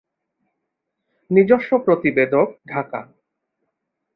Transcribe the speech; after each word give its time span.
নিজস্ব 1.31 1.69
প্রতিবেদকঢাকা 1.85 3.01